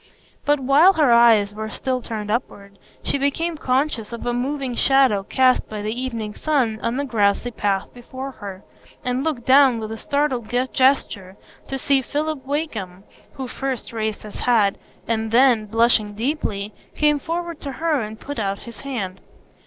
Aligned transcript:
But 0.45 0.59
while 0.59 0.93
her 0.93 1.11
eyes 1.11 1.53
were 1.53 1.69
still 1.69 2.01
turned 2.01 2.31
upward, 2.31 2.79
she 3.03 3.19
became 3.19 3.55
conscious 3.55 4.11
of 4.11 4.25
a 4.25 4.33
moving 4.33 4.73
shadow 4.73 5.21
cast 5.21 5.69
by 5.69 5.83
the 5.83 5.93
evening 5.93 6.33
sun 6.33 6.79
on 6.81 6.97
the 6.97 7.05
grassy 7.05 7.51
path 7.51 7.93
before 7.93 8.31
her, 8.31 8.63
and 9.05 9.23
looked 9.23 9.45
down 9.45 9.79
with 9.79 9.91
a 9.91 9.97
startled 9.99 10.49
gesture 10.73 11.37
to 11.67 11.77
see 11.77 12.01
Philip 12.01 12.43
Wakem, 12.47 13.03
who 13.33 13.47
first 13.47 13.93
raised 13.93 14.23
his 14.23 14.39
hat, 14.39 14.75
and 15.07 15.29
then, 15.29 15.67
blushing 15.67 16.15
deeply, 16.15 16.73
came 16.95 17.19
forward 17.19 17.61
to 17.61 17.73
her 17.73 18.01
and 18.01 18.19
put 18.19 18.39
out 18.39 18.57
his 18.65 18.79
hand. 18.79 19.21